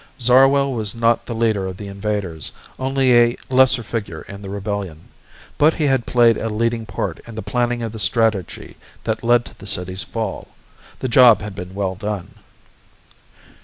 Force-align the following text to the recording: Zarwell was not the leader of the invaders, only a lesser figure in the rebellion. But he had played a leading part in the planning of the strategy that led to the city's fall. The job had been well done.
Zarwell 0.19 0.73
was 0.73 0.95
not 0.95 1.27
the 1.27 1.35
leader 1.35 1.67
of 1.67 1.77
the 1.77 1.85
invaders, 1.87 2.51
only 2.79 3.15
a 3.15 3.37
lesser 3.51 3.83
figure 3.83 4.23
in 4.23 4.41
the 4.41 4.49
rebellion. 4.49 5.09
But 5.59 5.75
he 5.75 5.83
had 5.85 6.07
played 6.07 6.37
a 6.37 6.49
leading 6.49 6.87
part 6.87 7.19
in 7.27 7.35
the 7.35 7.43
planning 7.43 7.83
of 7.83 7.91
the 7.91 7.99
strategy 7.99 8.77
that 9.03 9.23
led 9.23 9.45
to 9.45 9.57
the 9.59 9.67
city's 9.67 10.01
fall. 10.01 10.47
The 10.97 11.07
job 11.07 11.43
had 11.43 11.53
been 11.53 11.75
well 11.75 11.93
done. 11.93 12.33